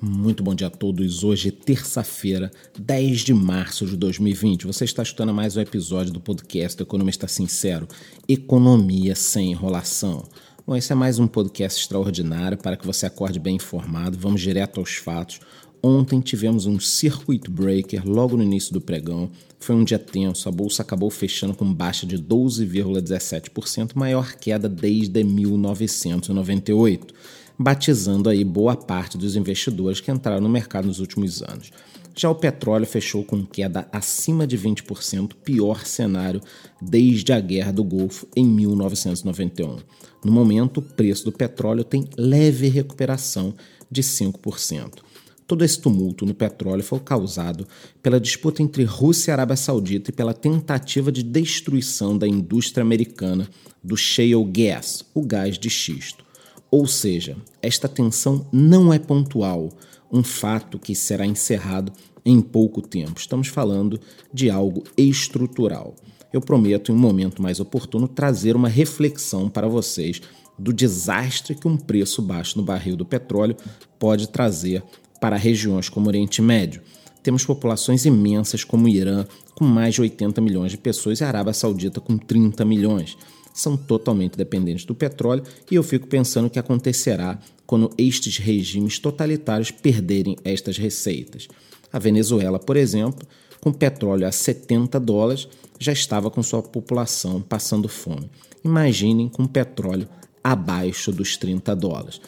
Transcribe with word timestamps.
Muito 0.00 0.42
bom 0.42 0.54
dia 0.54 0.66
a 0.66 0.70
todos. 0.70 1.22
Hoje, 1.22 1.50
terça-feira, 1.50 2.50
10 2.78 3.20
de 3.20 3.32
março 3.32 3.86
de 3.86 3.96
2020. 3.96 4.66
Você 4.66 4.84
está 4.84 5.02
escutando 5.02 5.32
mais 5.32 5.56
um 5.56 5.60
episódio 5.60 6.12
do 6.12 6.20
podcast 6.20 6.82
Economista 6.82 7.28
Sincero: 7.28 7.88
Economia 8.28 9.14
sem 9.14 9.52
enrolação. 9.52 10.24
Bom, 10.66 10.76
esse 10.76 10.92
é 10.92 10.94
mais 10.94 11.18
um 11.18 11.26
podcast 11.26 11.80
extraordinário 11.80 12.58
para 12.58 12.76
que 12.76 12.84
você 12.86 13.06
acorde 13.06 13.38
bem 13.38 13.56
informado. 13.56 14.18
Vamos 14.18 14.40
direto 14.40 14.80
aos 14.80 14.96
fatos. 14.96 15.40
Ontem 15.82 16.20
tivemos 16.20 16.64
um 16.66 16.80
circuit 16.80 17.48
breaker 17.50 18.08
logo 18.08 18.36
no 18.36 18.42
início 18.42 18.72
do 18.72 18.80
pregão. 18.80 19.30
Foi 19.60 19.76
um 19.76 19.84
dia 19.84 19.98
tenso, 19.98 20.48
a 20.48 20.52
bolsa 20.52 20.82
acabou 20.82 21.10
fechando 21.10 21.54
com 21.54 21.72
baixa 21.72 22.06
de 22.06 22.18
12,17%, 22.18 23.92
maior 23.94 24.34
queda 24.34 24.66
desde 24.66 25.22
1998, 25.22 27.14
batizando 27.58 28.28
aí 28.28 28.44
boa 28.44 28.76
parte 28.76 29.16
dos 29.16 29.36
investidores 29.36 30.00
que 30.00 30.10
entraram 30.10 30.40
no 30.40 30.48
mercado 30.48 30.86
nos 30.86 31.00
últimos 31.00 31.42
anos. 31.42 31.70
Já 32.16 32.30
o 32.30 32.34
petróleo 32.34 32.86
fechou 32.86 33.24
com 33.24 33.44
queda 33.44 33.88
acima 33.90 34.46
de 34.46 34.56
20%, 34.56 35.32
pior 35.44 35.84
cenário 35.84 36.40
desde 36.80 37.32
a 37.32 37.40
Guerra 37.40 37.72
do 37.72 37.82
Golfo 37.82 38.28
em 38.36 38.46
1991. 38.46 39.78
No 40.24 40.32
momento, 40.32 40.78
o 40.78 40.82
preço 40.82 41.24
do 41.24 41.32
petróleo 41.32 41.82
tem 41.82 42.08
leve 42.16 42.68
recuperação 42.68 43.54
de 43.90 44.02
5%. 44.02 45.02
Todo 45.46 45.64
esse 45.64 45.78
tumulto 45.78 46.24
no 46.24 46.34
petróleo 46.34 46.82
foi 46.82 47.00
causado 47.00 47.66
pela 48.02 48.20
disputa 48.20 48.62
entre 48.62 48.84
Rússia 48.84 49.30
e 49.30 49.32
Arábia 49.32 49.56
Saudita 49.56 50.10
e 50.10 50.14
pela 50.14 50.32
tentativa 50.32 51.12
de 51.12 51.22
destruição 51.22 52.16
da 52.16 52.26
indústria 52.26 52.82
americana 52.82 53.48
do 53.82 53.96
shale 53.96 54.42
gas, 54.46 55.04
o 55.12 55.22
gás 55.22 55.58
de 55.58 55.68
xisto. 55.68 56.24
Ou 56.70 56.86
seja, 56.86 57.36
esta 57.62 57.88
tensão 57.88 58.46
não 58.52 58.92
é 58.92 58.98
pontual, 58.98 59.70
um 60.12 60.22
fato 60.22 60.78
que 60.78 60.94
será 60.94 61.26
encerrado 61.26 61.92
em 62.24 62.40
pouco 62.40 62.80
tempo. 62.80 63.18
Estamos 63.18 63.48
falando 63.48 64.00
de 64.32 64.50
algo 64.50 64.84
estrutural. 64.96 65.94
Eu 66.32 66.40
prometo, 66.40 66.90
em 66.90 66.94
um 66.94 66.98
momento 66.98 67.42
mais 67.42 67.60
oportuno, 67.60 68.08
trazer 68.08 68.56
uma 68.56 68.68
reflexão 68.68 69.48
para 69.48 69.68
vocês 69.68 70.20
do 70.58 70.72
desastre 70.72 71.54
que 71.54 71.68
um 71.68 71.76
preço 71.76 72.22
baixo 72.22 72.58
no 72.58 72.64
barril 72.64 72.96
do 72.96 73.04
petróleo 73.04 73.56
pode 73.98 74.28
trazer 74.28 74.82
para 75.20 75.36
regiões 75.36 75.88
como 75.88 76.06
o 76.06 76.08
Oriente 76.08 76.42
Médio. 76.42 76.82
Temos 77.22 77.44
populações 77.44 78.04
imensas 78.04 78.64
como 78.64 78.84
o 78.84 78.88
Irã, 78.88 79.24
com 79.54 79.64
mais 79.64 79.94
de 79.94 80.02
80 80.02 80.40
milhões 80.40 80.72
de 80.72 80.76
pessoas, 80.76 81.20
e 81.20 81.24
a 81.24 81.28
Arábia 81.28 81.54
Saudita, 81.54 82.00
com 82.00 82.18
30 82.18 82.64
milhões. 82.64 83.16
São 83.54 83.76
totalmente 83.76 84.36
dependentes 84.36 84.84
do 84.84 84.94
petróleo 84.94 85.44
e 85.70 85.76
eu 85.76 85.82
fico 85.82 86.08
pensando 86.08 86.46
o 86.46 86.50
que 86.50 86.58
acontecerá 86.58 87.38
quando 87.64 87.90
estes 87.96 88.36
regimes 88.36 88.98
totalitários 88.98 89.70
perderem 89.70 90.36
estas 90.44 90.76
receitas. 90.76 91.48
A 91.92 91.98
Venezuela, 91.98 92.58
por 92.58 92.76
exemplo, 92.76 93.26
com 93.60 93.72
petróleo 93.72 94.26
a 94.26 94.32
70 94.32 94.98
dólares, 94.98 95.48
já 95.78 95.92
estava 95.92 96.30
com 96.30 96.42
sua 96.42 96.62
população 96.62 97.40
passando 97.40 97.88
fome. 97.88 98.28
Imaginem 98.64 99.28
com 99.28 99.46
petróleo 99.46 100.08
abaixo 100.42 101.12
dos 101.12 101.36
30 101.36 101.74
dólares 101.76 102.20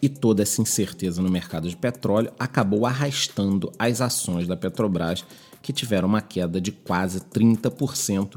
e 0.00 0.08
toda 0.08 0.42
essa 0.42 0.62
incerteza 0.62 1.20
no 1.20 1.28
mercado 1.28 1.68
de 1.68 1.76
petróleo 1.76 2.32
acabou 2.38 2.86
arrastando 2.86 3.72
as 3.78 4.00
ações 4.00 4.46
da 4.46 4.56
Petrobras, 4.56 5.24
que 5.60 5.72
tiveram 5.72 6.08
uma 6.08 6.20
queda 6.20 6.60
de 6.60 6.70
quase 6.70 7.20
30%, 7.20 8.36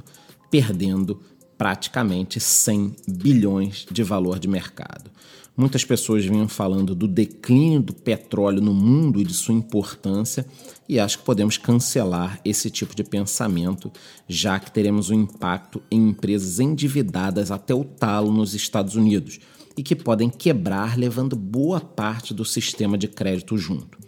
perdendo 0.50 1.22
praticamente 1.62 2.40
100 2.40 2.96
bilhões 3.08 3.86
de 3.92 4.02
valor 4.02 4.40
de 4.40 4.48
mercado. 4.48 5.12
Muitas 5.56 5.86
pessoas 5.86 6.26
vinham 6.26 6.48
falando 6.48 6.96
do 6.96 7.08
declínio 7.08 7.80
do 7.80 7.94
petróleo 7.94 8.60
no 8.60 8.74
mundo 8.74 9.22
e 9.22 9.24
de 9.24 9.36
sua 9.36 9.54
importância, 9.54 10.44
e 10.90 11.00
acho 11.00 11.20
que 11.20 11.24
podemos 11.24 11.60
cancelar 11.60 12.42
esse 12.44 12.72
tipo 12.72 12.96
de 12.96 13.04
pensamento, 13.04 13.92
já 14.28 14.60
que 14.60 14.72
teremos 14.72 15.12
um 15.12 15.22
impacto 15.22 15.84
em 15.92 16.10
empresas 16.10 16.60
endividadas 16.60 17.52
até 17.52 17.76
o 17.76 17.84
talo 17.84 18.32
nos 18.32 18.56
Estados 18.56 18.96
Unidos 18.96 19.40
e 19.78 19.84
que 19.84 19.96
podem 19.96 20.32
quebrar, 20.32 20.98
levando 20.98 21.36
boa 21.36 21.80
parte 21.80 22.34
do 22.34 22.44
sistema 22.44 22.98
de 22.98 23.08
crédito 23.08 23.56
junto. 23.56 24.00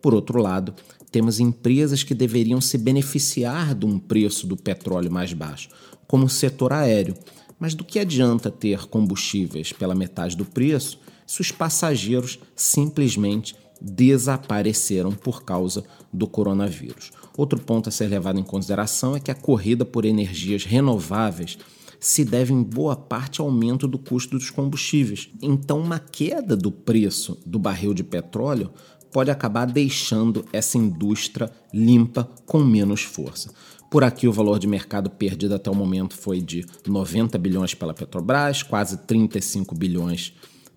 Por 0.00 0.14
outro 0.14 0.40
lado, 0.40 0.72
temos 1.12 1.38
empresas 1.38 2.02
que 2.02 2.14
deveriam 2.14 2.58
se 2.58 2.78
beneficiar 2.78 3.74
de 3.74 3.84
um 3.84 3.98
preço 3.98 4.46
do 4.46 4.56
petróleo 4.56 5.12
mais 5.12 5.34
baixo, 5.34 5.68
como 6.08 6.24
o 6.24 6.30
setor 6.30 6.72
aéreo. 6.72 7.14
Mas 7.60 7.74
do 7.74 7.84
que 7.84 7.98
adianta 7.98 8.50
ter 8.50 8.86
combustíveis 8.86 9.72
pela 9.72 9.94
metade 9.94 10.36
do 10.36 10.46
preço 10.46 10.98
se 11.26 11.42
os 11.42 11.52
passageiros 11.52 12.40
simplesmente 12.56 13.54
desapareceram 13.80 15.12
por 15.12 15.44
causa 15.44 15.84
do 16.12 16.26
coronavírus? 16.26 17.12
Outro 17.36 17.60
ponto 17.60 17.88
a 17.88 17.92
ser 17.92 18.08
levado 18.08 18.40
em 18.40 18.42
consideração 18.42 19.14
é 19.14 19.20
que 19.20 19.30
a 19.30 19.34
corrida 19.34 19.84
por 19.84 20.04
energias 20.04 20.64
renováveis 20.64 21.58
se 22.00 22.24
deve 22.24 22.52
em 22.52 22.62
boa 22.62 22.96
parte 22.96 23.40
ao 23.40 23.46
aumento 23.46 23.86
do 23.86 23.96
custo 23.96 24.36
dos 24.36 24.50
combustíveis. 24.50 25.30
Então, 25.40 25.78
uma 25.78 26.00
queda 26.00 26.56
do 26.56 26.72
preço 26.72 27.38
do 27.46 27.60
barril 27.60 27.94
de 27.94 28.02
petróleo 28.02 28.72
pode 29.12 29.30
acabar 29.30 29.66
deixando 29.66 30.44
essa 30.52 30.78
indústria 30.78 31.50
limpa 31.72 32.28
com 32.46 32.60
menos 32.64 33.02
força. 33.02 33.52
Por 33.90 34.02
aqui, 34.02 34.26
o 34.26 34.32
valor 34.32 34.58
de 34.58 34.66
mercado 34.66 35.10
perdido 35.10 35.54
até 35.54 35.70
o 35.70 35.74
momento 35.74 36.16
foi 36.16 36.40
de 36.40 36.64
90 36.86 37.36
bilhões 37.36 37.74
pela 37.74 37.92
Petrobras, 37.92 38.62
quase 38.62 38.96
35 38.96 39.74
bilhões 39.74 40.34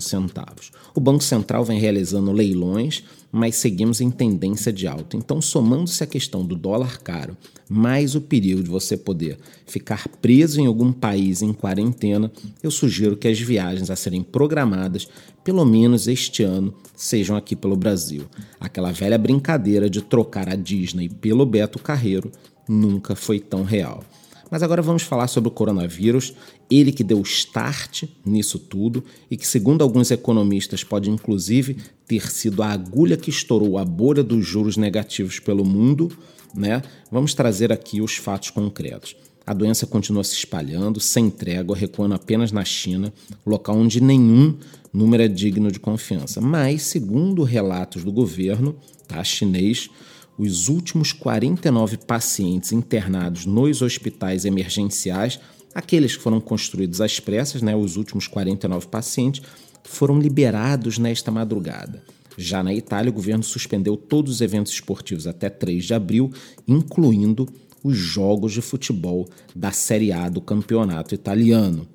centavos. 0.00 0.70
O 0.94 1.00
Banco 1.00 1.22
Central 1.22 1.64
vem 1.64 1.78
realizando 1.78 2.32
leilões, 2.32 3.04
mas 3.30 3.56
seguimos 3.56 4.00
em 4.00 4.10
tendência 4.10 4.72
de 4.72 4.86
alta. 4.86 5.16
Então, 5.16 5.40
somando-se 5.40 6.02
a 6.02 6.06
questão 6.06 6.44
do 6.44 6.56
dólar 6.56 6.98
caro, 7.00 7.36
mais 7.68 8.14
o 8.14 8.20
perigo 8.20 8.62
de 8.62 8.70
você 8.70 8.96
poder 8.96 9.38
ficar 9.66 10.08
preso 10.20 10.60
em 10.60 10.66
algum 10.66 10.92
país 10.92 11.42
em 11.42 11.52
quarentena, 11.52 12.32
eu 12.62 12.70
sugiro 12.70 13.16
que 13.16 13.28
as 13.28 13.38
viagens 13.38 13.90
a 13.90 13.96
serem 13.96 14.22
programadas, 14.22 15.08
pelo 15.44 15.64
menos 15.64 16.08
este 16.08 16.42
ano, 16.42 16.74
sejam 16.96 17.36
aqui 17.36 17.54
pelo 17.54 17.76
Brasil. 17.76 18.24
Aquela 18.58 18.92
velha 18.92 19.18
brincadeira 19.18 19.90
de 19.90 20.02
trocar 20.02 20.48
a 20.48 20.56
Disney 20.56 21.08
pelo 21.08 21.44
Beto 21.44 21.78
Carreiro 21.78 22.30
nunca 22.68 23.14
foi 23.14 23.38
tão 23.40 23.62
real. 23.62 24.02
Mas 24.50 24.62
agora 24.62 24.82
vamos 24.82 25.02
falar 25.02 25.28
sobre 25.28 25.48
o 25.48 25.52
coronavírus, 25.52 26.34
ele 26.70 26.92
que 26.92 27.04
deu 27.04 27.20
start 27.22 28.04
nisso 28.24 28.58
tudo 28.58 29.04
e 29.30 29.36
que, 29.36 29.46
segundo 29.46 29.82
alguns 29.82 30.10
economistas, 30.10 30.82
pode 30.82 31.10
inclusive 31.10 31.76
ter 32.06 32.30
sido 32.30 32.62
a 32.62 32.68
agulha 32.68 33.16
que 33.16 33.30
estourou 33.30 33.78
a 33.78 33.84
bolha 33.84 34.22
dos 34.22 34.46
juros 34.46 34.76
negativos 34.76 35.38
pelo 35.38 35.64
mundo. 35.64 36.10
Né? 36.54 36.82
Vamos 37.10 37.34
trazer 37.34 37.72
aqui 37.72 38.00
os 38.00 38.16
fatos 38.16 38.50
concretos. 38.50 39.14
A 39.46 39.54
doença 39.54 39.86
continua 39.86 40.22
se 40.24 40.34
espalhando, 40.34 41.00
sem 41.00 41.30
trégua, 41.30 41.74
recuando 41.74 42.14
apenas 42.14 42.52
na 42.52 42.64
China, 42.66 43.12
local 43.46 43.76
onde 43.76 43.98
nenhum 43.98 44.54
número 44.92 45.22
é 45.22 45.28
digno 45.28 45.72
de 45.72 45.80
confiança. 45.80 46.38
Mas, 46.38 46.82
segundo 46.82 47.42
relatos 47.44 48.04
do 48.04 48.12
governo 48.12 48.76
tá, 49.06 49.24
chinês, 49.24 49.88
os 50.38 50.68
últimos 50.68 51.12
49 51.12 51.96
pacientes 51.98 52.70
internados 52.72 53.44
nos 53.44 53.82
hospitais 53.82 54.44
emergenciais, 54.44 55.40
aqueles 55.74 56.16
que 56.16 56.22
foram 56.22 56.40
construídos 56.40 57.00
às 57.00 57.18
pressas, 57.18 57.60
né, 57.60 57.74
os 57.74 57.96
últimos 57.96 58.28
49 58.28 58.86
pacientes, 58.86 59.42
foram 59.82 60.18
liberados 60.20 60.98
nesta 60.98 61.30
madrugada. 61.30 62.02
Já 62.36 62.62
na 62.62 62.72
Itália, 62.72 63.10
o 63.10 63.14
governo 63.14 63.42
suspendeu 63.42 63.96
todos 63.96 64.34
os 64.34 64.40
eventos 64.40 64.72
esportivos 64.72 65.26
até 65.26 65.50
3 65.50 65.84
de 65.84 65.94
abril, 65.94 66.32
incluindo 66.68 67.48
os 67.82 67.96
jogos 67.96 68.52
de 68.52 68.60
futebol 68.60 69.28
da 69.56 69.72
Série 69.72 70.12
A 70.12 70.28
do 70.28 70.40
campeonato 70.40 71.14
italiano. 71.14 71.88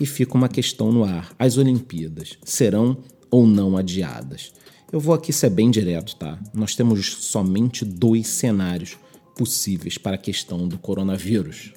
E 0.00 0.06
fica 0.06 0.36
uma 0.36 0.48
questão 0.48 0.90
no 0.90 1.04
ar: 1.04 1.32
as 1.38 1.56
Olimpíadas 1.58 2.36
serão 2.42 2.98
ou 3.30 3.46
não 3.46 3.76
adiadas? 3.76 4.52
Eu 4.94 5.00
vou 5.00 5.12
aqui 5.12 5.32
ser 5.32 5.50
bem 5.50 5.72
direto, 5.72 6.14
tá? 6.14 6.38
Nós 6.54 6.76
temos 6.76 7.04
somente 7.14 7.84
dois 7.84 8.28
cenários 8.28 8.96
possíveis 9.36 9.98
para 9.98 10.14
a 10.14 10.18
questão 10.18 10.68
do 10.68 10.78
coronavírus. 10.78 11.72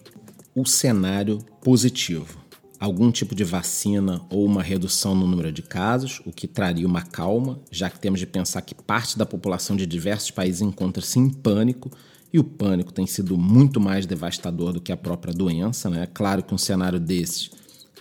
O 0.54 0.68
cenário 0.68 1.40
positivo, 1.60 2.38
algum 2.80 3.12
tipo 3.12 3.34
de 3.34 3.44
vacina 3.44 4.22
ou 4.30 4.46
uma 4.46 4.62
redução 4.62 5.16
no 5.16 5.26
número 5.26 5.52
de 5.52 5.64
casos, 5.64 6.22
o 6.28 6.32
que 6.32 6.46
traria 6.46 6.86
uma 6.86 7.02
calma, 7.02 7.60
já 7.72 7.90
que 7.90 8.00
temos 8.00 8.20
de 8.20 8.28
pensar 8.28 8.62
que 8.62 8.76
parte 8.76 9.18
da 9.18 9.26
população 9.26 9.76
de 9.76 9.88
diversos 9.88 10.30
países 10.30 10.62
encontra-se 10.62 11.18
em 11.18 11.28
pânico 11.28 11.90
e 12.32 12.38
o 12.38 12.44
pânico 12.44 12.94
tem 12.94 13.08
sido 13.08 13.36
muito 13.36 13.80
mais 13.80 14.06
devastador 14.06 14.74
do 14.74 14.80
que 14.80 14.92
a 14.92 14.98
própria 14.98 15.34
doença, 15.34 15.90
né? 15.90 16.08
Claro 16.14 16.44
que 16.44 16.54
um 16.54 16.58
cenário 16.60 17.00
desses 17.00 17.50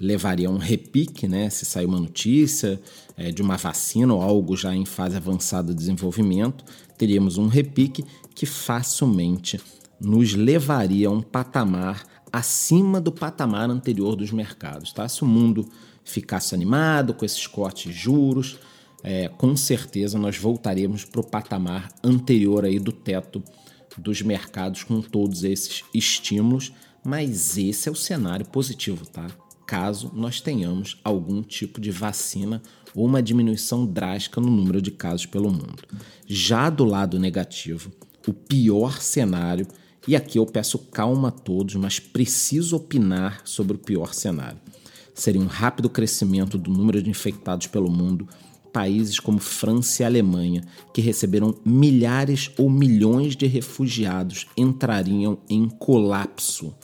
levaria 0.00 0.48
a 0.48 0.50
um 0.50 0.58
repique, 0.58 1.26
né? 1.26 1.48
Se 1.50 1.64
sair 1.64 1.86
uma 1.86 2.00
notícia 2.00 2.80
é, 3.16 3.30
de 3.30 3.42
uma 3.42 3.56
vacina 3.56 4.12
ou 4.12 4.22
algo 4.22 4.56
já 4.56 4.74
em 4.74 4.84
fase 4.84 5.16
avançada 5.16 5.72
de 5.72 5.78
desenvolvimento, 5.78 6.64
teríamos 6.96 7.38
um 7.38 7.46
repique 7.46 8.04
que 8.34 8.46
facilmente 8.46 9.60
nos 10.00 10.34
levaria 10.34 11.08
a 11.08 11.10
um 11.10 11.22
patamar 11.22 12.04
acima 12.32 13.00
do 13.00 13.10
patamar 13.10 13.70
anterior 13.70 14.14
dos 14.14 14.30
mercados. 14.30 14.92
Tá? 14.92 15.08
Se 15.08 15.22
o 15.22 15.26
mundo 15.26 15.66
ficasse 16.04 16.54
animado 16.54 17.14
com 17.14 17.24
esses 17.24 17.46
cortes 17.46 17.92
de 17.92 17.98
juros, 17.98 18.58
é, 19.02 19.28
com 19.28 19.56
certeza 19.56 20.18
nós 20.18 20.36
voltaremos 20.36 21.04
para 21.04 21.20
o 21.20 21.26
patamar 21.26 21.88
anterior 22.02 22.64
aí 22.64 22.78
do 22.78 22.92
teto 22.92 23.42
dos 23.96 24.20
mercados 24.20 24.84
com 24.84 25.00
todos 25.00 25.44
esses 25.44 25.82
estímulos, 25.94 26.72
mas 27.02 27.56
esse 27.56 27.88
é 27.88 27.92
o 27.92 27.94
cenário 27.94 28.44
positivo, 28.44 29.06
tá? 29.06 29.28
Caso 29.66 30.10
nós 30.14 30.40
tenhamos 30.40 30.98
algum 31.02 31.42
tipo 31.42 31.80
de 31.80 31.90
vacina 31.90 32.62
ou 32.94 33.04
uma 33.04 33.22
diminuição 33.22 33.84
drástica 33.84 34.40
no 34.40 34.50
número 34.50 34.80
de 34.80 34.90
casos 34.90 35.26
pelo 35.26 35.50
mundo. 35.50 35.82
Já 36.26 36.70
do 36.70 36.84
lado 36.84 37.18
negativo, 37.18 37.90
o 38.26 38.32
pior 38.32 39.00
cenário, 39.02 39.66
e 40.06 40.14
aqui 40.14 40.38
eu 40.38 40.46
peço 40.46 40.78
calma 40.78 41.28
a 41.28 41.32
todos, 41.32 41.74
mas 41.74 41.98
preciso 41.98 42.76
opinar 42.76 43.42
sobre 43.44 43.76
o 43.76 43.78
pior 43.78 44.14
cenário. 44.14 44.58
Seria 45.14 45.40
um 45.40 45.46
rápido 45.46 45.90
crescimento 45.90 46.56
do 46.56 46.70
número 46.70 47.02
de 47.02 47.10
infectados 47.10 47.66
pelo 47.66 47.90
mundo, 47.90 48.28
países 48.76 49.18
como 49.18 49.38
França 49.38 50.02
e 50.02 50.04
Alemanha, 50.04 50.62
que 50.92 51.00
receberam 51.00 51.54
milhares 51.64 52.50
ou 52.58 52.68
milhões 52.68 53.34
de 53.34 53.46
refugiados, 53.46 54.46
entrariam 54.54 55.38
em 55.48 55.66
colapso. 55.66 56.74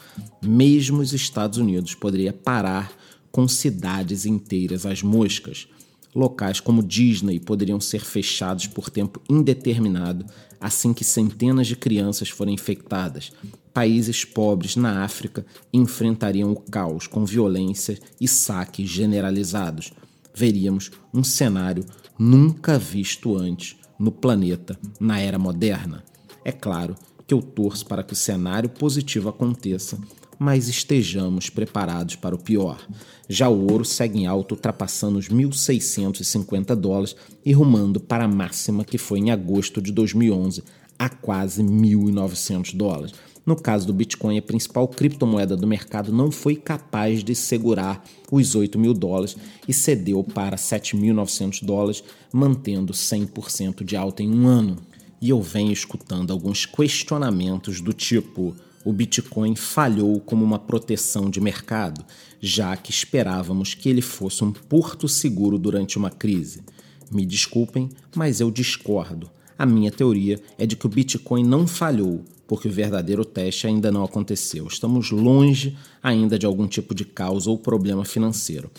Mesmo 0.42 1.02
os 1.02 1.12
Estados 1.12 1.58
Unidos 1.58 1.94
poderia 1.94 2.32
parar 2.32 2.96
com 3.30 3.46
cidades 3.46 4.24
inteiras 4.24 4.86
às 4.86 5.02
moscas. 5.02 5.68
Locais 6.14 6.60
como 6.60 6.82
Disney 6.82 7.38
poderiam 7.38 7.78
ser 7.78 8.00
fechados 8.00 8.66
por 8.66 8.88
tempo 8.88 9.20
indeterminado 9.28 10.24
assim 10.58 10.94
que 10.94 11.04
centenas 11.04 11.66
de 11.66 11.74
crianças 11.74 12.30
forem 12.30 12.54
infectadas. 12.54 13.32
Países 13.74 14.24
pobres 14.24 14.76
na 14.76 15.04
África 15.04 15.44
enfrentariam 15.72 16.52
o 16.52 16.56
caos 16.56 17.06
com 17.06 17.26
violência 17.26 17.98
e 18.20 18.28
saques 18.28 18.88
generalizados 18.88 19.92
veríamos 20.34 20.90
um 21.12 21.22
cenário 21.22 21.84
nunca 22.18 22.78
visto 22.78 23.36
antes 23.36 23.76
no 23.98 24.10
planeta 24.10 24.78
na 24.98 25.20
era 25.20 25.38
moderna. 25.38 26.04
É 26.44 26.52
claro 26.52 26.96
que 27.26 27.34
eu 27.34 27.40
torço 27.40 27.86
para 27.86 28.02
que 28.02 28.12
o 28.12 28.16
cenário 28.16 28.68
positivo 28.68 29.28
aconteça, 29.28 29.98
mas 30.38 30.68
estejamos 30.68 31.48
preparados 31.48 32.16
para 32.16 32.34
o 32.34 32.38
pior. 32.38 32.84
Já 33.28 33.48
o 33.48 33.70
ouro 33.70 33.84
segue 33.84 34.18
em 34.18 34.26
alta, 34.26 34.54
ultrapassando 34.54 35.18
os 35.18 35.28
1.650 35.28 36.74
dólares 36.74 37.16
e 37.44 37.52
rumando 37.52 38.00
para 38.00 38.24
a 38.24 38.28
máxima 38.28 38.84
que 38.84 38.98
foi 38.98 39.20
em 39.20 39.30
agosto 39.30 39.80
de 39.80 39.92
2011, 39.92 40.64
a 40.98 41.08
quase 41.08 41.62
1.900 41.62 42.76
dólares. 42.76 43.14
No 43.44 43.56
caso 43.56 43.86
do 43.86 43.92
Bitcoin, 43.92 44.38
a 44.38 44.42
principal 44.42 44.86
criptomoeda 44.86 45.56
do 45.56 45.66
mercado 45.66 46.12
não 46.12 46.30
foi 46.30 46.54
capaz 46.54 47.24
de 47.24 47.34
segurar 47.34 48.04
os 48.30 48.54
8 48.54 48.78
mil 48.78 48.94
dólares 48.94 49.36
e 49.66 49.72
cedeu 49.72 50.22
para 50.22 50.56
7.900 50.56 51.64
dólares, 51.64 52.04
mantendo 52.32 52.92
100% 52.92 53.84
de 53.84 53.96
alta 53.96 54.22
em 54.22 54.32
um 54.32 54.46
ano. 54.46 54.78
E 55.20 55.30
eu 55.30 55.42
venho 55.42 55.72
escutando 55.72 56.32
alguns 56.32 56.66
questionamentos 56.66 57.80
do 57.80 57.92
tipo: 57.92 58.54
o 58.84 58.92
Bitcoin 58.92 59.56
falhou 59.56 60.20
como 60.20 60.44
uma 60.44 60.58
proteção 60.58 61.28
de 61.28 61.40
mercado, 61.40 62.04
já 62.40 62.76
que 62.76 62.90
esperávamos 62.90 63.74
que 63.74 63.88
ele 63.88 64.02
fosse 64.02 64.44
um 64.44 64.52
porto 64.52 65.08
seguro 65.08 65.58
durante 65.58 65.98
uma 65.98 66.10
crise. 66.10 66.62
Me 67.10 67.26
desculpem, 67.26 67.90
mas 68.14 68.40
eu 68.40 68.50
discordo. 68.50 69.28
A 69.58 69.66
minha 69.66 69.90
teoria 69.90 70.40
é 70.58 70.66
de 70.66 70.74
que 70.74 70.86
o 70.86 70.88
Bitcoin 70.88 71.44
não 71.44 71.66
falhou, 71.66 72.24
porque 72.52 72.68
o 72.68 72.70
verdadeiro 72.70 73.24
teste 73.24 73.66
ainda 73.66 73.90
não 73.90 74.04
aconteceu. 74.04 74.66
Estamos 74.66 75.10
longe 75.10 75.74
ainda 76.02 76.38
de 76.38 76.44
algum 76.44 76.68
tipo 76.68 76.94
de 76.94 77.02
causa 77.02 77.48
ou 77.48 77.56
problema 77.56 78.04
financeiro. 78.04 78.70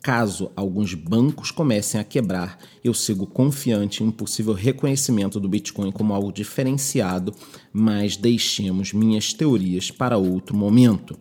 Caso 0.00 0.52
alguns 0.54 0.94
bancos 0.94 1.50
comecem 1.50 2.00
a 2.00 2.04
quebrar, 2.04 2.56
eu 2.84 2.94
sigo 2.94 3.26
confiante 3.26 4.00
em 4.00 4.06
um 4.06 4.12
possível 4.12 4.52
reconhecimento 4.52 5.40
do 5.40 5.48
Bitcoin 5.48 5.90
como 5.90 6.14
algo 6.14 6.32
diferenciado, 6.32 7.34
mas 7.72 8.16
deixemos 8.16 8.92
minhas 8.92 9.32
teorias 9.32 9.90
para 9.90 10.16
outro 10.16 10.56
momento. 10.56 11.18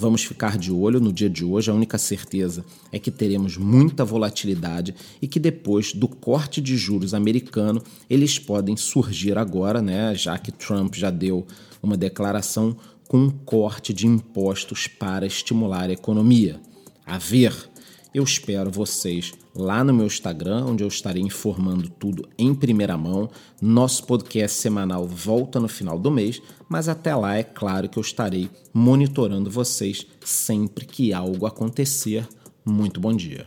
Vamos 0.00 0.22
ficar 0.22 0.56
de 0.56 0.70
olho 0.70 1.00
no 1.00 1.12
dia 1.12 1.28
de 1.28 1.44
hoje. 1.44 1.72
A 1.72 1.74
única 1.74 1.98
certeza 1.98 2.64
é 2.92 3.00
que 3.00 3.10
teremos 3.10 3.56
muita 3.56 4.04
volatilidade 4.04 4.94
e 5.20 5.26
que 5.26 5.40
depois 5.40 5.92
do 5.92 6.06
corte 6.06 6.60
de 6.60 6.76
juros 6.76 7.14
americano, 7.14 7.82
eles 8.08 8.38
podem 8.38 8.76
surgir 8.76 9.36
agora, 9.36 9.82
né, 9.82 10.14
já 10.14 10.38
que 10.38 10.52
Trump 10.52 10.94
já 10.94 11.10
deu 11.10 11.44
uma 11.82 11.96
declaração 11.96 12.76
com 13.08 13.18
um 13.18 13.30
corte 13.30 13.92
de 13.92 14.06
impostos 14.06 14.86
para 14.86 15.26
estimular 15.26 15.90
a 15.90 15.94
economia. 15.94 16.60
A 17.04 17.18
ver, 17.18 17.67
eu 18.14 18.22
espero 18.22 18.70
vocês 18.70 19.32
lá 19.54 19.84
no 19.84 19.92
meu 19.92 20.06
Instagram, 20.06 20.64
onde 20.66 20.82
eu 20.82 20.88
estarei 20.88 21.22
informando 21.22 21.88
tudo 21.88 22.28
em 22.38 22.54
primeira 22.54 22.96
mão. 22.96 23.28
Nosso 23.60 24.04
podcast 24.04 24.60
semanal 24.60 25.06
volta 25.06 25.60
no 25.60 25.68
final 25.68 25.98
do 25.98 26.10
mês, 26.10 26.40
mas 26.68 26.88
até 26.88 27.14
lá 27.14 27.36
é 27.36 27.42
claro 27.42 27.88
que 27.88 27.98
eu 27.98 28.02
estarei 28.02 28.48
monitorando 28.72 29.50
vocês 29.50 30.06
sempre 30.24 30.86
que 30.86 31.12
algo 31.12 31.46
acontecer. 31.46 32.26
Muito 32.64 33.00
bom 33.00 33.14
dia. 33.14 33.46